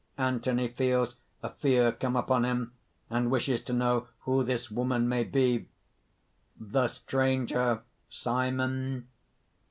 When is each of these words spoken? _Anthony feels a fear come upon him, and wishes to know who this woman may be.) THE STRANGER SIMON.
_Anthony 0.23 0.67
feels 0.67 1.17
a 1.43 1.51
fear 1.51 1.91
come 1.91 2.15
upon 2.15 2.43
him, 2.43 2.73
and 3.11 3.29
wishes 3.29 3.61
to 3.65 3.73
know 3.73 4.07
who 4.21 4.43
this 4.43 4.71
woman 4.71 5.07
may 5.07 5.23
be.) 5.23 5.67
THE 6.59 6.87
STRANGER 6.87 7.83
SIMON. 8.09 9.07